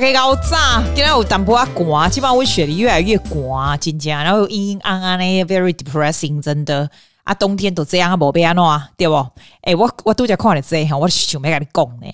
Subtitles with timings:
[0.00, 6.88] 大家好早，今天有淡薄仔寒，基本上我雪梨越来越寒，真正，然后又阴阴暗暗的，very depressing，真的
[7.22, 9.16] 啊，冬天都这样啊，无变安怎，对不？
[9.60, 12.06] 哎、欸，我我拄则看了这，我想要跟你讲呢。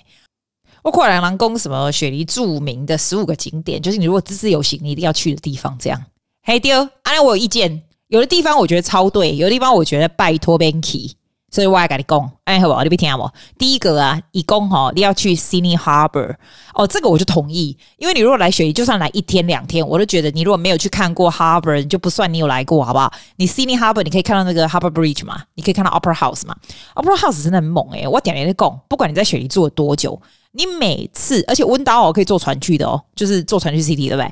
[0.83, 6.03] 我看人人讲什么雪梨著名的十五个景点，就是你如果自自由行，你一定要去的地方，这样。
[6.43, 11.13] 嘿，对，啊，我有意见，有的地方我觉得超对，有的地方我觉得拜托别去。
[11.49, 12.83] 所以我要跟你讲，哎，好不好？
[12.83, 13.33] 你别听我。
[13.57, 16.35] 第一个啊，一共哈，你要去 Sydney Harbour
[16.73, 23.11] 哦，这个我就同意，因为你如果来雪梨，就算来一天两天，我都觉得你如果没有去看过 Harbour，就不算你有来过，好不好？
[23.37, 26.55] 你 Sydney Harbour 你可以看到那个 Harbour Bridge 嘛，你可以看到 Opera House 嘛
[26.95, 30.21] ，Opera House 真的很猛诶、我点点的讲，不管你在雪梨住了多久，
[30.51, 34.31] 你每次，而且温岛哦可以坐船去的哦，就是坐船去 City 对不对？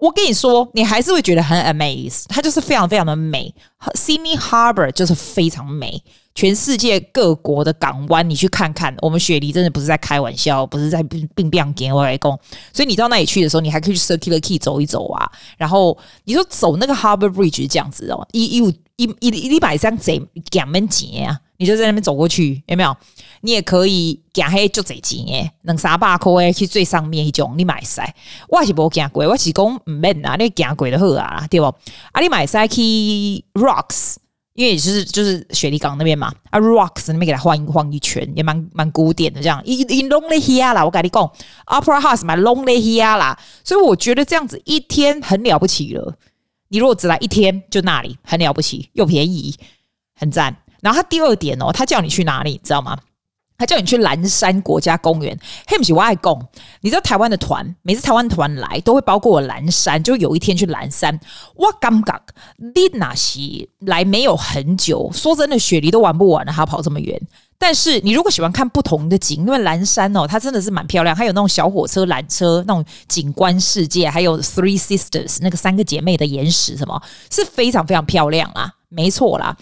[0.00, 3.54] 我跟你说，你还是会觉得很 amaze，它就是非常非常的美
[3.94, 6.02] Simi Harbor 就是非常美。
[6.32, 8.94] 全世界各国的港湾，你去看看。
[9.02, 12.30] 我们雪梨真的不是在开玩笑，不是在并并不想给外来讲。
[12.72, 15.28] 所以你到那里去的时候，你还可以去 Circular Key 走一走啊。
[15.58, 20.20] 然后你说走那个 Harbor Bridge 这样子哦，一一一一一百张贼
[20.52, 22.96] 两门钱啊，你就在那边走过去，有没有？
[23.42, 28.14] 你也可以行黑就贼钱诶，两三百块诶，去最上面一种你买塞。
[28.48, 31.66] 我是无行过，我是讲唔免啊，你行过就好啊，对不？
[32.12, 32.82] 啊，你买塞去
[33.54, 34.16] Rocks。
[34.54, 39.62] 因为也是就是雪梨港那边嘛，啊，Rocks 那边给它晃一晃一圈，也蛮蛮古典的这样。
[39.64, 41.22] 一一 lonely here 啦，我跟你讲
[41.66, 46.14] ，Opera House 蛮 lonely here 啦，所以我觉得这样子一天很了不起了。
[46.70, 49.54] 你如果只来一天，就那里很了不起，又便宜，
[50.18, 50.56] 很赞。
[50.80, 52.96] 然后他第二点哦，他叫你去哪里，知道吗？
[53.58, 56.48] 他叫你去蓝山国家公园，嘿，不是我爱讲，
[56.80, 61.20] 你知道台湾的团，每次台湾团来都会包括我蓝山，就有一天去蓝山。
[61.56, 62.22] 我感觉
[62.56, 67.20] 你那些来没有很久，说真的，雪梨都玩不完了，还要跑这么远。
[67.62, 77.00] 但是你如果喜欢看不同的景，因为蓝山哦，它真的是蛮漂亮，还有那种小火车缆车那种景观世界，还有 Three Sisters 那个三个姐妹的岩石，什么
[77.30, 79.54] 是非常非常漂亮啊，没错啦。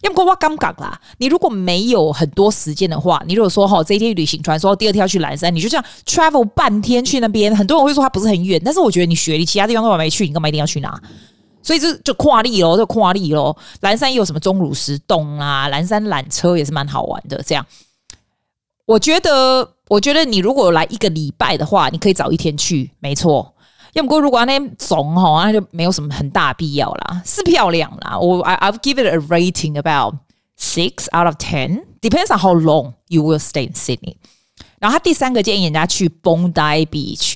[0.00, 10.98] 要不过我刚讲啦，你如果没有很多时间的话，你如果说哈这一天旅行团说第二天要去蓝山，你就这样 travel 半天去那边，很多人会说它不是很远，但是我觉得你学历其他地方都还没去，你干嘛一定要去哪？
[11.62, 13.56] 所以这就跨力喽，就跨力喽。
[13.80, 17.42] 蓝山也有什么钟乳石洞啊，蓝山缆车也是蛮好玩的。
[17.46, 17.64] 这样，
[18.84, 23.54] 我觉得，我觉得你如果来一个礼拜的话，你可以早一天去，没错。
[23.92, 27.22] 要不过如果那边总哈，那就没有什么很大必要啦。
[27.26, 30.14] 是漂亮啦，我 I I've give it a rating about
[30.58, 31.84] six out of ten.
[32.00, 34.16] Depends on how long you will stay in Sydney.
[34.80, 37.34] 然后他第三个建议人家去 Bondi Beach。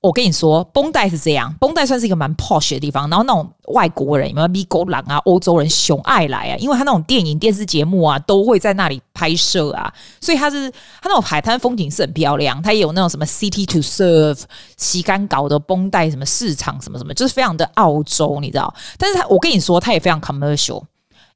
[0.00, 3.10] 我跟你说绷带是这样绷带算是一个蛮 posh 的地方。
[3.10, 12.62] 然后那种外国人，有没有美国人啊、欧洲人，熊爱来啊，因为他那种电影、电视节目啊，都会在那里拍摄啊，所以他是他那种海滩风景是很漂亮。
[12.62, 14.42] 他也有那种什么 City to Surf、
[14.76, 18.72] 洗干搞的绷带什么市场什么什么，就是非常的澳洲，你知道？
[18.96, 20.82] 但是他我跟你说，他也非常 commercial，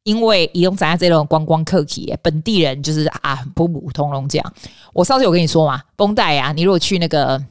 [0.05, 4.53] 因为以用咱家这种观光客体，本地人就是啊普普通通这样。
[4.93, 7.43] 我上次有跟你说嘛，Bondi 啊，你如果去那个。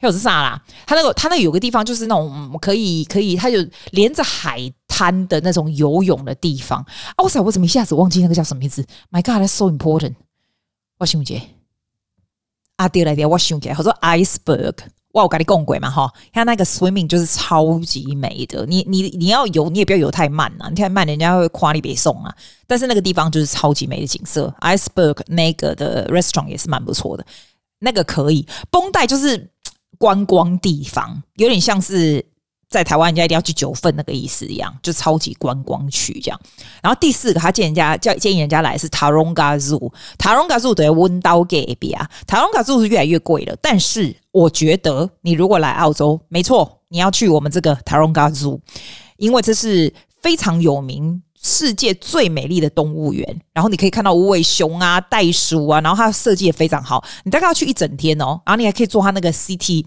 [0.00, 0.62] 还有是啥啦？
[0.86, 3.58] 它那个，它那个有个地方，就是那种可以可以，它就
[3.90, 6.80] 连着海滩的那种游泳的地方。
[7.16, 7.42] 啊，我操！
[7.42, 10.14] 我怎么一下子忘记那个叫什么名字？My God，that's so important！
[10.98, 11.42] 我想起
[12.76, 14.74] 啊，对了对，我想起来，我说 iceberg。
[15.14, 18.64] 哇，我跟你共轨嘛哈，它那个 swimming 就是超级美的。
[18.66, 22.32] 你你你要游，你也不要游太慢啊，你太慢人家会夸你别送啊。
[22.68, 27.26] 但是那个地方就是超级美的景色，iceberg 那个的 restaurant 也是蛮不错的，
[27.80, 28.46] 那个可以。
[28.70, 29.50] 绷带就是。
[29.96, 32.24] 观光地方有点像是
[32.68, 36.38] 在台湾，人家一定要去九份那个意思一样，就超级观光区这样。
[36.82, 43.56] 然后第四个，他建议人家叫建议人家来是 Taronga Zoo，Taronga Zoo 等于温刀给 A B 啊，Taronga Zoo 是越来越贵了。
[43.62, 48.60] 但是我觉得你如果来澳洲，没错，你要去我们这个 Taronga Zoo，
[49.16, 51.22] 因为这是非常有名。
[51.42, 57.04] 世界最美丽的动物园，然后你可以看到无尾熊啊、袋鼠啊，然后它设计也非常好。
[57.24, 59.84] 你大概要去一整天哦，然后你还可以坐它那个 CT。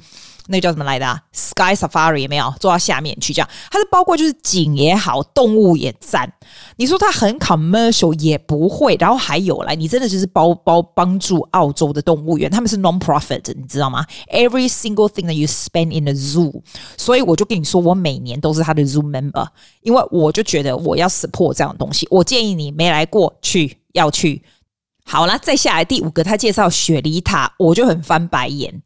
[0.51, 3.33] 那叫什么来的啊？Sky Safari 有没有坐到下面去？
[3.33, 6.31] 这样它是包括就是景也好，动物也赞。
[6.75, 16.61] 你说它很 commercial 也不会，然后还有来，你真的就是包包帮助澳洲的动物园，他们是 non-profit，你知道吗？Every single thing that you spend in the zoo，
[16.97, 19.47] 所以我就跟你说，我每年都是他的 zoo member，
[19.81, 22.07] 因为我就觉得我要 support 这样的东西。
[22.11, 24.43] 我建议你没来过去要去。
[25.03, 28.81] 好了，再下来第五个，他介绍雪梨塔，我就很翻白眼。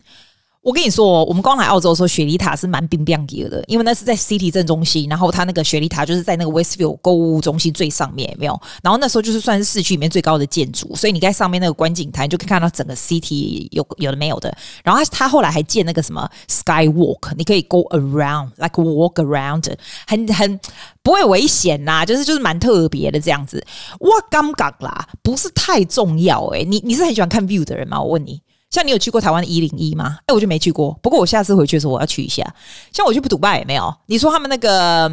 [0.66, 3.16] 我跟你说，我们刚来澳洲的时候，雪梨塔是蛮冰冰
[3.48, 8.62] 的，因为那是在 City 正中心，然后它那个雪梨塔就是在那个 Westfield 购物中心最上面，有没有？
[8.82, 14.52] 然后那时候就是算是市区里面最高的建筑，所以你在上面那个观景台就可以看到整个 City 有有的没有的。
[14.84, 19.72] 然后他他后来还建那个什么 Skywalk，你可以 go around，like walk around，
[20.08, 20.60] 很很
[21.04, 23.64] 不会危险呐、就是就是蛮特别的这样子。
[24.00, 28.02] 我感觉啦，不是太重要诶、欸，你你是很喜欢看 view 的人吗？
[28.02, 28.42] 我问你。
[28.76, 30.18] 像你有去过台湾的一零一吗？
[30.26, 30.92] 哎，我就没去过。
[31.02, 32.44] 不过我下次回去的时候我要去一下。
[32.92, 33.96] 像我去不杜拜也没有。
[34.08, 35.10] 你说他们那个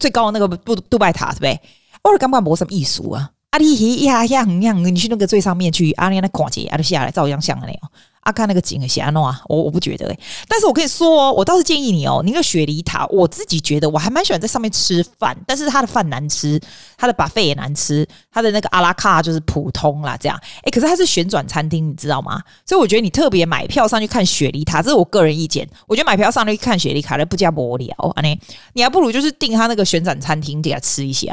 [0.00, 1.60] 最高的那个杜杜拜塔，对不对？
[2.02, 3.30] 我的感觉没什么艺术啊。
[3.50, 7.80] 阿里呀呀样，你去那个最上面去，阿里那跨界，阿里下来照样像的那样。
[8.26, 10.18] 啊，看那个景很瞎弄啊，我我不觉得诶、
[10.48, 16.60] 但是我跟你说哦，我倒是建议你哦，你那个雪梨塔，我自己觉得我还蛮喜欢在上面吃饭，但是它的饭难吃，
[16.98, 20.36] 它的巴菲也难吃，它的那个阿拉卡就是普通啦，这样。
[20.64, 22.42] 诶，可是它是旋转餐厅，你知道吗？
[22.64, 25.64] 所以我觉得你特别买票上去看雪梨塔，这是我个人意见。
[25.86, 28.36] 我觉得买票上去看雪梨塔的不加无聊，啊，你
[28.72, 31.32] 你还不如就是订他那个旋转餐厅给他吃一下，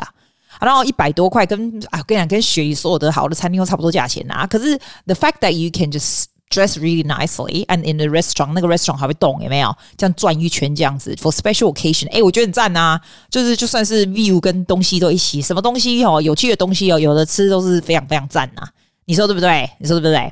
[0.62, 4.46] 然后一百多块，跟啊，跟你讲，跟雪梨所有的好的餐厅都差不多价钱啊。
[4.46, 9.76] 可是 the fact that you can just Dress really nicely and in the restaurant，那个 restaurant 还会动，有没有？
[9.98, 13.02] 这样转一圈这样子，for special occasion，哎、我觉得很赞、啊。
[13.30, 18.70] 就是就算是 view 跟东西都一起，什么东西哦，有趣的东西哦，有的吃都是非常非常赞呐、啊。
[19.06, 19.68] 你说对不对？
[19.80, 20.32] 你说对不对？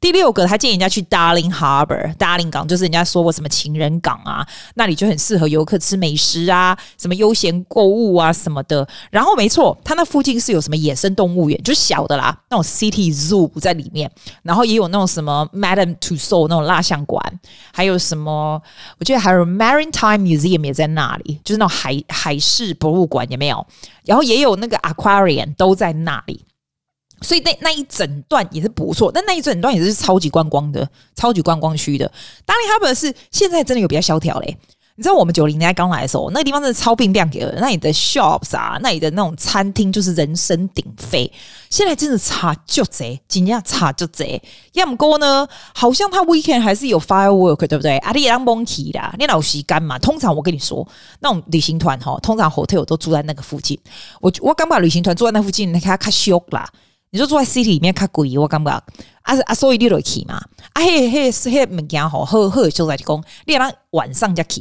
[0.00, 8.86] 第六个，他建议人家去 Darling Harbour，Darling 港就是人家说过什么情人港啊，那里就很适合游客吃美食啊，什么悠闲购物啊什么的。
[9.10, 14.10] 然后没错，他那附近是有什么野生动物园，就小的啦，那种 City Zoo 在里面，
[14.42, 17.20] 然后也有那种什么 Madame t u s s a u 那种蜡像馆，
[17.72, 18.62] 还有什么，
[18.98, 23.66] 我记得还有 Maritime Museum 也在那里，就是那种海海事博物馆，有没有？
[24.04, 26.44] 然后也有那个 Aquarium 都在那里。
[27.22, 32.10] 所以那那一整段也是不错，但那一整段也是超级观光的，超级观光区的。
[32.44, 34.56] 当然，他们是现在真的有比较萧条嘞。
[34.94, 41.32] 你知道我们九零年代刚来的时候，那个地方真的超冰亮的，那里的 shops 啊，那里的那种餐厅就是人声鼎沸。
[41.70, 44.42] 现在真的差就贼，今天差就贼。
[44.72, 47.96] 要么哥呢，好像他 weekend 还是有 firework，对不对？
[47.98, 49.96] 阿里也 monkey 啦，你老时间嘛。
[50.00, 50.84] 通常我跟你说，
[51.20, 53.78] 那种旅行团哈，通常 hotel 都住在那个附近。
[54.20, 56.68] 我我刚把旅行团住在那附近，你看他卡秀啦。
[57.10, 58.82] 你说住在 city 里面较贵，我感觉啊
[59.46, 60.34] 啊，所以你着去嘛。
[60.72, 64.60] 啊，嘿嘿，嘿物件吼，好好诶就在讲，你若晚上则去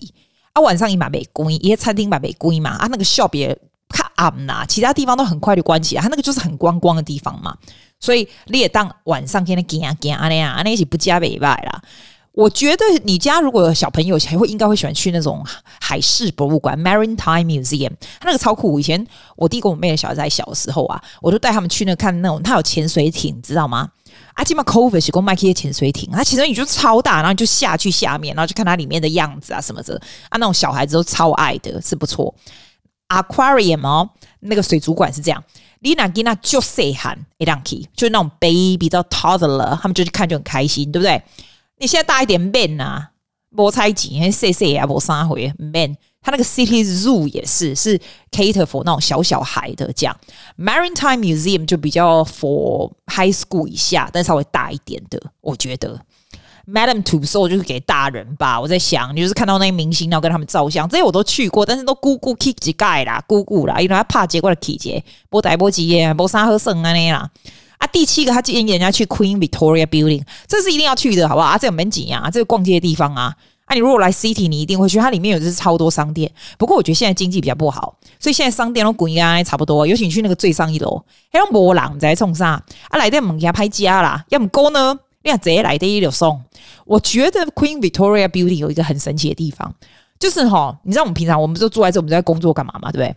[0.54, 2.72] 啊，晚上伊嘛袂贵，伊个餐厅嘛袂贵嘛。
[2.72, 3.54] 啊，那个 shop 也
[3.90, 7.56] 较暗啦，其他地方都很快就关起来，他那个就是很观光的地方嘛。
[8.00, 11.82] 所以你也当晚上跟那行行安尼啊，安尼是不加袂歹啦。
[12.38, 15.44] 我觉得你家如果有小朋友，还会应该会喜欢去那种
[15.82, 17.90] 海事博物馆 （Maritime Museum），
[18.20, 18.80] 他那个超酷。
[18.80, 19.04] 以前
[19.36, 23.90] 我弟跟我妹的小孩在小的时候啊，我就带他们去那看那种，他有潜水艇，知道吗？
[24.36, 30.00] 阿基玛 Cove 是公卖些潜水艇，它潜水艇就超大，然后就下去下面，然后就看它里面的样子啊什么的
[30.30, 32.32] 啊，那种小孩子都超爱的，是不错。
[33.10, 34.08] Aquarium 哦，
[34.42, 35.44] 那个水族馆是这样，
[35.80, 41.20] 你那给那就细汉一档去，就是那种 baby 到 toddler，他们就去看就很开心，对不对？
[41.80, 43.12] 你现在大一点 man 啊，
[43.52, 45.96] 无猜忌，还细细啊，无三回 man。
[46.20, 47.98] 他那个 City Zoo 也是是
[48.32, 50.18] cater for 那种小小孩的这样
[50.58, 55.22] ，Maritime Museum 就比较 for high school 以下，但稍微大一点的。
[55.40, 55.98] 我觉得
[56.70, 58.60] Madame t u s s a u d 就是给大人吧。
[58.60, 67.30] 我在想，你就是看到那些明星，然后跟他们照相，这些我都去过，但是都姑姑 kick 几盖啦，姑姑啦，因为他怕结果的体节，波带波几耶，波三喝剩啊那啦。
[67.78, 71.48] 啊，第七个他建议人家去 Queen Victoria Building，这是一定要去的，好不好？
[71.48, 73.36] 啊，这有门景啊，这个逛街的地方啊。
[73.66, 76.32] 啊，你如果来 City，你一定会去，它里面有就是超多商店。
[76.58, 79.86] 不过我觉得现在经济比较不好，所以现在商店都贵啊，差不多。
[79.86, 81.04] 尤其你去那个最上一楼，
[81.34, 82.54] 还有波浪在冲上
[82.90, 84.24] 啊，来店门家拍家啦。
[84.30, 86.42] 要么哥呢，你看直接来的一流送。
[86.86, 89.76] 我觉得 Queen Victoria Building 有一个很神奇的地方，
[90.18, 93.14] 就是哈，你知道我们平常我们就住在这，我们在工作干嘛嘛，对不对？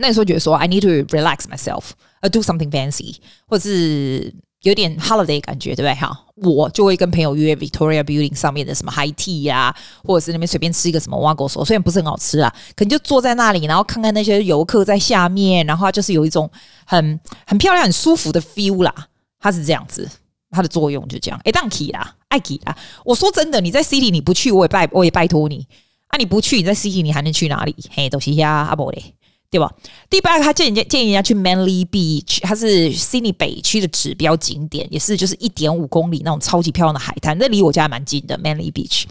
[0.00, 1.82] 那时候觉得说，I need to relax myself。
[2.20, 5.94] 呃，do something fancy，或者是有点 holiday 感觉，对不对？
[5.94, 16.50] 哈，我就会跟朋友约 Victoria Building 上面的什么 High Tea 呀、啊，或者是那边随便吃一个什么挖狗手，虽然不是很好吃啊，可能就坐在那里，然后看看那些游客在下面，然后就是有一种
[16.84, 18.92] 很很漂亮、很舒服的 feel 啦。
[19.38, 20.10] 它是这样子，
[20.50, 21.40] 它的作用就这样。
[21.44, 22.76] 诶，当 key 啦，爱 key 啦。
[23.04, 25.64] 我说真的，你在 City 你不去，我也拜我也拜托你
[26.08, 26.18] 啊！
[26.18, 27.76] 你不去，你在 City 你还能去哪里？
[27.90, 29.14] 嘿，都是呀，阿伯嘞。
[29.50, 29.72] 对吧？
[30.10, 38.38] 第八个，他建议建议人家去 Manly Beach，它是悉尼北区的指标景点，也是就是一点五公里那种超级漂亮的海滩，那离我家还蛮近的。
[38.38, 39.04] Manly Beach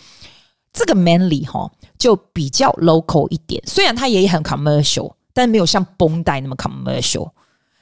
[0.71, 7.31] 这个 Manly 哈就比较 local 一点，虽然它也很 commercial，但没有像绷带那么 commercial。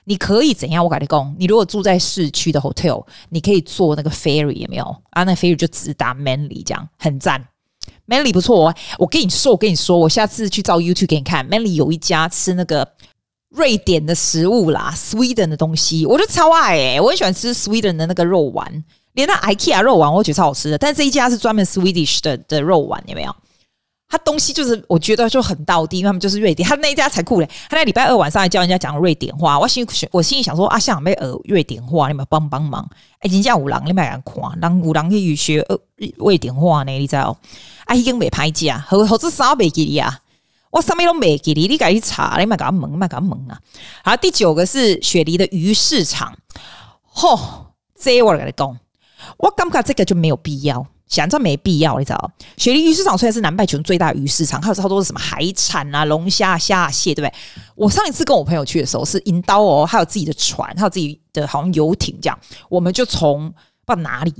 [0.07, 0.83] 你可以怎样？
[0.83, 4.95] 我跟你讲，你如果住在市区的 hotel，你可以坐那个 ferry 有没有？
[5.09, 7.43] 啊，那 ferry 就直达 Manly，这样很赞。
[8.07, 11.47] Manly 不错哦，我跟你说，我跟你说，我下次去照 YouTube 给你看。
[11.49, 12.87] Manly 有一家吃那个
[13.49, 18.83] 瑞典的食物啦，Sweden 的东西，我就超爱诶、我很喜欢吃 Sweden 的那个肉丸，
[19.13, 20.77] 连那 IKEA 肉丸我觉得超好吃的。
[20.77, 23.35] 但这一家是专门 Swedish 的的肉丸，有没有？
[24.07, 26.69] 他东西就是我觉得就很道地，因为他们就是瑞典。
[26.69, 29.57] 他那一家才酷嘞，他在礼拜二晚上还教人家讲瑞典话。
[29.57, 32.87] 我心我心里想说啊，像没呃瑞典话，你们帮帮忙。
[33.19, 35.77] 哎，人家五郎你们敢看，人五郎去学呃
[36.17, 36.91] 瑞典话呢？
[36.91, 37.35] 你知道？
[37.85, 40.19] 啊，已经没拍机啊，何何止啥没给你啊？
[40.71, 43.57] 我上面都没给你，你赶紧查，你们敢蒙，们敢蒙啊！
[44.03, 46.37] 好，第九个是雪梨的鱼市场。
[47.13, 47.39] 嚯，
[47.97, 48.77] 这我来讲，
[49.37, 50.85] 我感觉这个就没有必要。
[51.07, 52.31] 想这没必要，你知道？
[52.57, 57.33] 雪梨鱼市场虽然是南半球最大鱼市场，还有超多什么海产啊、龙虾、虾蟹，对不对？
[57.75, 62.37] 我上一次跟我朋友去的时候是引导哦，还有自己的船，还有自己的好像游艇这样，
[62.67, 63.49] 我们就从
[63.85, 64.33] 不知道哪里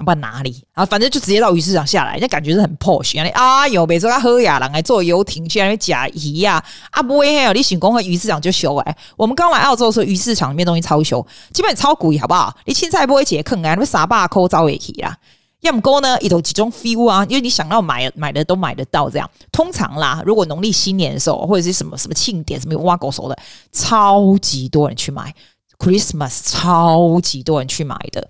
[0.00, 3.20] 啊，不知道哪里，啊反正就直接到鱼市场下来，那感觉是很 posh。
[3.32, 8.96] 啊，有每次他喝雅郎来坐游艇去那边假鱼呀，啊不会还有你选工和鱼市场就修哎。
[9.16, 12.56] 我们刚来澳洲的时候，鱼市场里面东西超修，基本超贵，好不好？
[12.64, 15.16] 你青菜不会解坑啊，那啥把抠招也去啦。
[15.60, 23.36] 要么沟呢，一头集中 feel 啊，因为你想要买买的都买得到，这样通常啦，如果农历新年的时候或者是什么什么庆典，什么挖狗手的，
[23.70, 25.34] 超级多人去买
[25.78, 28.26] Christmas，超级多人去买的。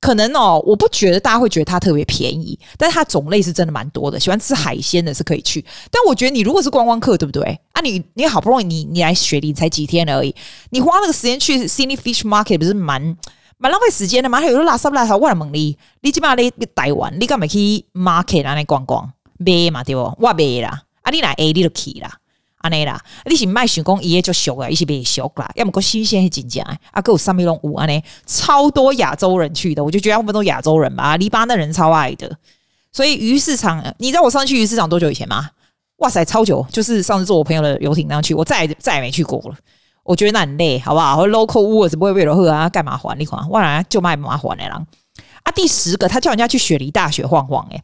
[0.00, 4.18] 可能哦，我不觉得大家会觉得它特别便宜，但是它种类是真的蛮多的。
[4.18, 7.60] 喜欢吃海鲜的是可以去，但我觉得你如果是观光客，对不对？
[7.72, 10.34] 啊你，你你好不容易你你来雪梨才几天而已，
[10.70, 13.16] 你花那个时间去 Sydney Fish Market 不是蛮？
[13.62, 17.58] 蛮浪费时间的嘛，还有垃圾垃圾，我来问你，你起码你台湾，你干嘛去
[17.92, 20.00] market 那里逛逛买嘛对不？
[20.18, 22.10] 我买啦，啊你来 A 你就去啦，
[22.60, 26.62] 安尼啦，你是卖手工业就俗啊，一些别俗啦，要么个新鲜是真正
[26.92, 32.30] 啊，个有上面拢有安尼，超多亚洲人去的，我就觉得他们都亚洲人吧，黎巴嫩人超爱的，
[32.92, 35.50] 所以鱼市场，你知道我上次去鱼市场多久以前吗？
[35.96, 39.56] 哇塞，超久，就是上次坐我朋友的游艇那样去，我再也再也没去过了。
[40.02, 43.46] 我觉得那很累，好不好？local words 不会为了喝啊，干嘛还你款？
[43.48, 44.82] 我来就卖麻烦的啦。
[45.42, 47.82] 啊，第十个，他叫人家去雪梨大学晃晃，诶，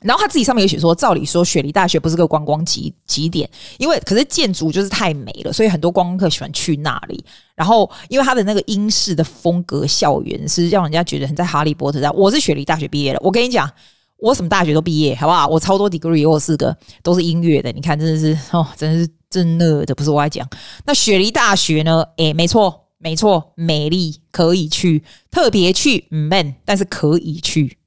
[0.00, 7.24] 然后他自己上面有写说，照理说雪梨大学不是个观光景景点，因为可是建筑就是太美了，所以很多观光客喜欢去那里。
[7.54, 12.14] 然后因为他的那个英式的风格校园是让人家觉得很在哈利波特这样。
[12.16, 13.70] 我是雪梨大学毕业的，我跟你讲。
[14.22, 15.46] 我什么大学都毕业，好不好？
[15.48, 17.72] 我超多 degree，我四个都是音乐的。
[17.72, 20.46] 你看，真的是哦，真的是真的的，不是我爱讲。
[20.84, 22.04] 那雪梨大学呢？
[22.18, 27.78] 诶，没错，没错，美丽可以去，特别去，嗯，man，但是可以去。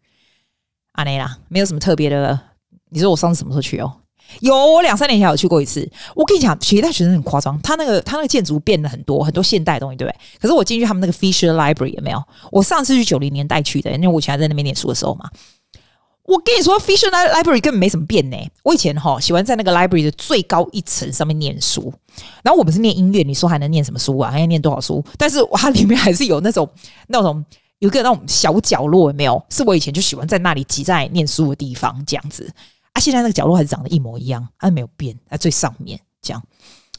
[0.94, 2.40] 阿内啦，没有什么特别的。
[2.90, 3.92] 你说我上次什么时候去哦？
[4.40, 5.88] 有，我两三年前有去过一次。
[6.16, 10.18] 我跟你讲，雪梨大学生很夸张，他那个他那个建筑变了很多，很多现代的东西，对不对？
[10.40, 12.24] 可是我进去他们那个 Fisher Library 有没有？
[12.52, 15.30] 我上次去九零年代去的，因为我以前还在那边念书的时候嘛。
[16.26, 18.38] 我跟你说，Fisher Library 根本没什么变呢。
[18.64, 21.94] 我以前哈喜欢在那个 library 的最高一层上面念书，
[22.42, 24.32] 然后我们是念音乐，你说还能念什么书啊？
[24.32, 25.04] 还要念多少书？
[25.18, 26.68] 但是它里面还是有那种
[27.08, 27.44] 那种
[27.84, 29.46] 有一个那种小角落，有没有？
[29.50, 32.50] 是我以前就喜欢在那里挤在念书的地方这样子
[32.94, 33.02] 啊。
[33.02, 36.42] 现在那个角落还是长得一模一样，它没有变，在最上面这样，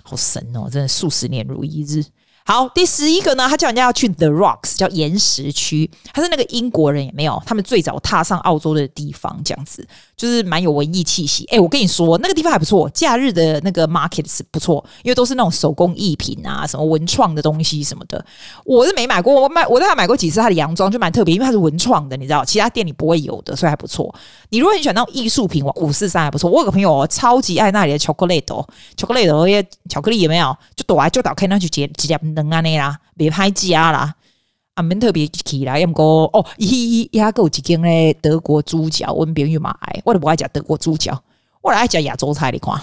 [0.03, 0.69] 好神哦！
[0.71, 2.05] 真的数十年如一日。
[2.45, 5.91] 好，第十一个呢，他叫人家要去 The Rocks，叫岩石区。
[6.13, 11.45] 他是那个英国人也没有，他们最早踏上澳洲的地方，这样子就是蛮有文艺气息。
[11.47, 18.25] 哎，我跟你说，那个地方还不错，假日的那个 market 是不错，因为都是那种手工艺品啊，什么文创的东西什么的。
[18.65, 24.15] 我是没买过，我买我在那买过几次他的洋装，就蛮特别，因为它是文创的，你知道，其他店里不会有的，所以还不错。
[24.51, 26.51] 你如果很喜欢那种艺术品，我五四三还不错。
[26.51, 28.67] 我有个朋友哦，超级爱那里的巧克力哦，
[28.97, 30.57] 巧克力的那些巧克力有没有？
[30.77, 32.99] 就躲来就打开那去接直接扔啊那啦。
[33.17, 34.13] 别拍家啦，
[34.75, 41.23] 啊，免特别起来，要么个哦，伊伊还有一间咧德国猪脚，我们朋友嘛爱，我都不爱食德国猪脚，
[41.63, 42.75] 我来爱食亚洲菜你看，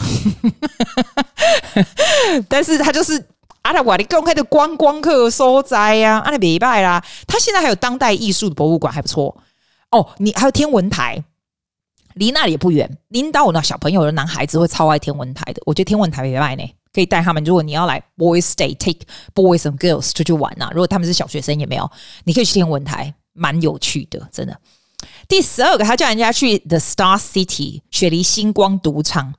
[2.48, 3.18] 但是他就是
[3.62, 9.36] 啊，他话你公开的观光客所在呀，啊，你别拜啦，他现在还有当代艺术的博物馆还不错。
[9.90, 11.22] 哦，你还有天文台，
[12.14, 16.64] 离那里也不远，领导我的小朋友的男孩子会超爱天文台的，我觉得天文台别拜呢。
[16.94, 21.90] 可以带他们，如果你要来 boys Day Take boys and girls 出去玩呐、如果他们是小学生也没有，
[22.26, 24.60] 你可以去天文台，蛮有趣的，真的。
[25.28, 29.34] 第十二个，他叫人家去 The Star City 雪梨星光赌场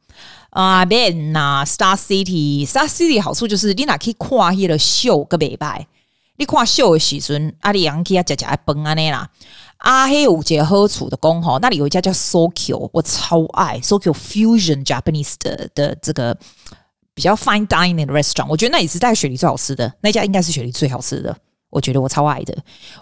[0.50, 5.86] 啊，边呐 Star City，Star City 好处就是你哪可以看迄个秀个美拜，
[6.36, 9.28] 你看秀的时阵，阿里阳去啊，食食饭安尼啦。
[9.76, 16.36] 啊，还有一个好处的工吼，那里有一家叫 Sokyo，我超爱 Sokyo Fusion Japanese 的的这个。
[17.14, 21.36] 比较 fine dining 的 restaurant，我觉得那也是在雪梨最好吃的，那家应该是雪梨最好吃的。
[21.70, 22.54] 我觉得我超爱的，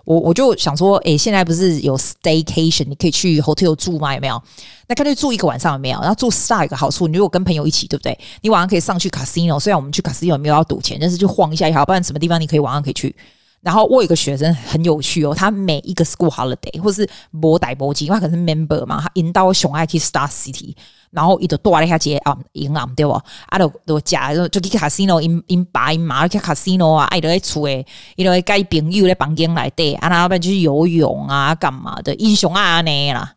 [0.05, 4.15] 我我就想说，诶、现在不是有 staycation，你可以去 hotel 住吗？
[4.15, 4.41] 有没有？
[4.87, 5.99] 那干脆住一个晚上有没有？
[5.99, 8.17] 然后住 star 有个好处，你如果跟朋友一起，对不对？
[8.43, 13.13] 你晚上可以上去 casino，虽然我们去 casino 没有要赌钱，但是就晃一下也好，不然什么地方你可以晚上可以去。
[13.61, 17.09] 然后我有一个学生很有趣哦，他每一个 school holiday 或是
[17.41, 20.77] 博代博金，因为他可能是 member 嘛，他引导熊爱去 star city。
[21.11, 23.13] 然后伊就带了一下这啊银行对不？
[23.13, 27.85] 啊，就就假就去 casino，因因爸因妈去 casino 啊，爱在厝诶，
[28.17, 32.15] 伊都会跟朋友在房间来对，啊，然后边去游泳啊，干嘛的？
[32.15, 33.35] 英雄啊那啦，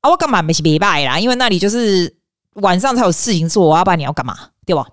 [0.00, 1.18] 啊，我干嘛没去礼拜啦？
[1.18, 2.12] 因为那里就是
[2.54, 4.36] 晚上才有事情做，我要不然你要干嘛？
[4.66, 4.86] 对吧？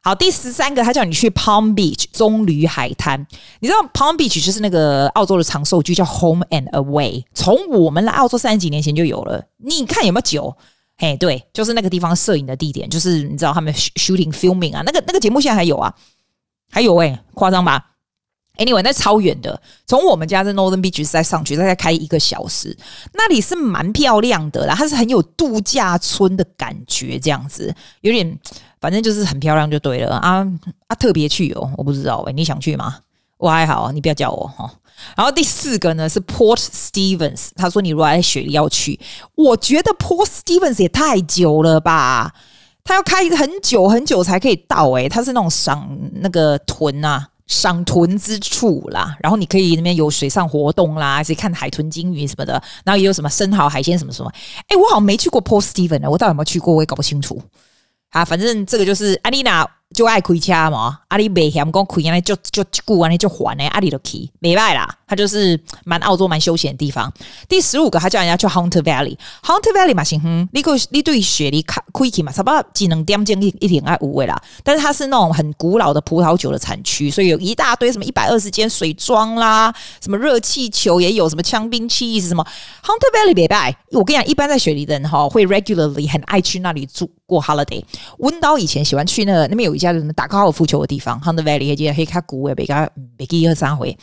[0.00, 3.26] 好，第十三个，他叫你去 Palm Beach 棕榈海滩。
[3.58, 9.44] 你知道 Palm Beach 就是那个澳洲的长寿剧叫 Home and Away，从我们来澳洲三十几年前就有了。
[9.56, 10.56] 你看有没有久？
[11.00, 15.94] 嘿，对，就是那个地方摄影的地点，就是你知道他们 shooting filming 啊，那个那个节目现在还有啊，
[16.70, 17.92] 还有诶、欸，夸张吧
[18.56, 22.76] ？Anyway，那超远的，从我们家在 Northern Beach 再上去，再开一个小时，
[23.14, 28.36] 那里是蛮漂亮的啦，它是很有度假村的感觉，这样子有点，
[28.80, 30.44] 反正就是很漂亮就对了啊
[30.88, 32.98] 啊，特别去哦，我不知道诶、你想去吗？
[33.38, 34.70] 我还好，你不要叫我哈。
[35.16, 38.98] 然后第四个呢是 Port Stephens，他说你如果在雪梨要去，
[39.36, 42.34] 我觉得 Port Stephens 也太久了吧，
[42.82, 54.32] 他要开很久很久才可以到诶、欸，他是那种赏那个豚啊，赏豚之处啦，然后你可以那边有水上活动啦，还是看海豚、鲸鱼什么的，然后也有什么生蚝、海鲜什么什么，
[54.66, 57.40] 哎，我好像没去过 Port Stephens，我到底有没有去过，我也搞不清楚。
[58.10, 59.64] 啊，反正这个就是安妮娜。
[59.94, 64.88] 就爱开车嘛，阿里没嫌讲开，安尼就就顾安尼就还呢，阿里都去，没坏啦。
[65.06, 67.10] 它就是蛮澳洲蛮休闲的地方。
[67.48, 74.38] 第十五个，他叫人家去 Hunter Valley，Hunter Valley 嘛行，哼，你个你对雪梨开开去嘛，差不多只能点进一一点爱五位啦。
[74.62, 82.46] 但是它是那种很古老的葡萄酒的产区，所以有一大堆什么一百二十间水庄啦，什么热气球也有，什么香槟气意是什么
[82.84, 83.74] Hunter Valley 没败。
[83.92, 87.82] 我跟你讲，一般在雪梨的人哈，会 regularly 很爱去那里住过 holiday。
[88.18, 93.96] 温刀以前喜欢去那个那边有一家人打高尔夫球的地方，Hunter Valley 还记得黑卡古诶，别个别个一二三回。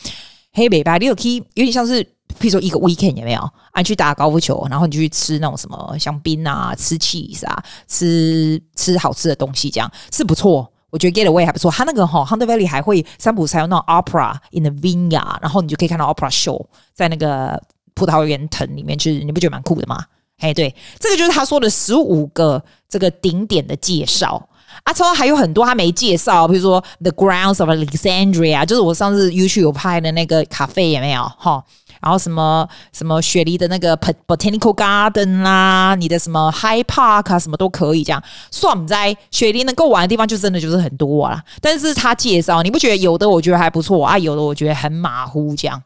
[0.52, 2.02] 黑北吧，你有可以有点像是，
[2.38, 3.50] 譬如说一个 weekend 有没有？
[3.72, 10.72] 啊，去打高尔夫球，然后你就去吃那种什么香槟啊，吃 cheese 啊，吃吃好吃的东西，这样是不错。
[10.88, 11.70] 我觉得 getaway 还不错。
[11.70, 20.02] 他那个哈 Hunter Valley 还会三浦才有那种 opera in the vineyard，然后你就可以看到 opera show 在那个葡萄园藤里面，去你不觉得蛮酷的吗？
[20.38, 24.48] 嘿，对，这个就是他说的十五个这个顶点的介绍。
[24.84, 31.62] 啊，超还有很多他没介绍，比如说 The Grounds of Alexandria，就是我上次 YouTube 有拍的那个咖啡有没有哈？
[32.02, 38.22] 然后什么什么雪梨的那个 Botanical Garden 啦，你的什么 High Park 啊，什么都可以这样。
[38.50, 41.42] 算在雪梨能够玩的地方，就真的就是很多啊。
[41.60, 45.82] 但是他介绍，你不觉得有的我觉得还不错啊，有的我觉得很马虎这样。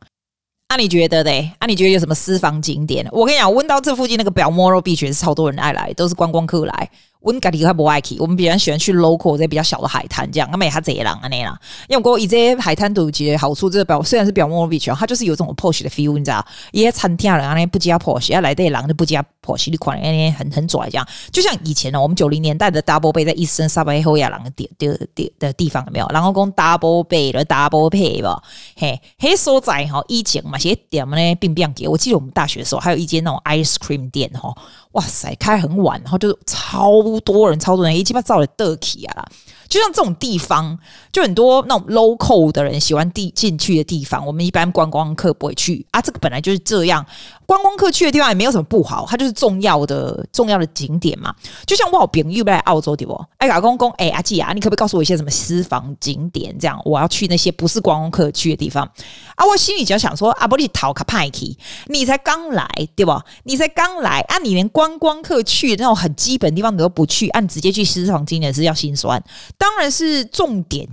[0.68, 1.50] 那、啊、你觉得嘞？
[1.60, 3.04] 那、啊、你觉得有什么私房景点？
[3.10, 6.90] 我跟你讲，温到这附近那个 Balmoral Beach 是超多人爱来，都是观光客来。
[7.20, 11.58] 温家里还不爱去，我们比较喜欢去 local 这比较小的海滩，这样，那么也还贼浪啊那啦。
[11.88, 16.44] 因为我以这些海滩都有几个好处，这个表虽然是表面比区，它就是有种 posh 的 feel，你知道？
[16.72, 21.06] 一些餐厅人啊，那不加 posh，要来这人就不加 posh，你款那很很拽这样。
[21.30, 26.06] 就像以前呢，我们九零年代的 Double Bay 在 Eastern Suburb 后亚廊的地的的的地方有没有？
[26.10, 28.42] 然后讲 Double Bay 的 Double pay 吧，
[28.76, 31.86] 嘿，黑所在哈，以前嘛些店呢并不给。
[31.86, 34.54] 我记得我们大学的时候还有一间那种 ice cream 店哈。
[34.92, 39.28] 哇塞，开很晚，然后就是超多人，超多人，一起把造的得体啊啦。
[39.68, 40.76] 就像这种地方，
[41.12, 46.00] 就很多那种 local 的人喜欢地进去的地方，我们一般观光客不会去啊。
[46.02, 47.06] 这个本来就是这样，
[47.50, 51.34] 观光客去的地方也没有什么不好，它就是重要的重要的景点嘛。
[51.66, 53.24] 就像我好朋友来澳洲对不？
[53.38, 56.56] 哎，老公公，哎阿姐啊，你可不可以告诉我一些什么私房景点？
[56.60, 58.88] 这样我要去那些不是观光客去的地方
[59.34, 59.44] 啊。
[59.44, 63.20] 我心里就想说，阿伯你逃卡派去，你才刚来对不？
[63.42, 69.20] 你才刚来啊，你连观光客去的那种很基本的地方你都不去，按、啊、直接去私房景点是要心酸。
[69.58, 70.86] 当然是重点，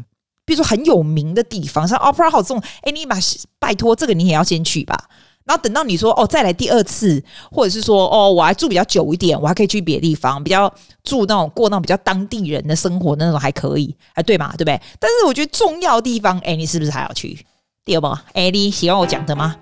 [0.43, 3.15] 比如说很有名的地方，像 Opera House 这种，哎，你把
[3.60, 5.07] 拜托这个你也要先去吧。
[5.47, 10.71] 然后等到你说哦，再来第二次，或者是说哦，我还住比较久一点，我还可以去别的地方，比较
[11.03, 14.79] 住那种过那种比较当地人的生活的那种还可以，哎，对嘛，对不对？
[14.99, 17.45] 但是我觉得重要的地方，哎，你是不是还要去？
[17.86, 19.55] 第二吧，哎，你喜欢我讲的吗？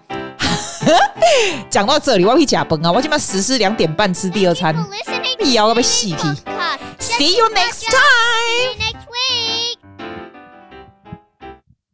[1.70, 2.92] 讲到这里，我要去假崩啊！
[2.92, 4.76] 我今晚实施两点半吃第二餐，
[5.38, 6.22] 必要要被洗皮。
[7.00, 8.85] See you next time.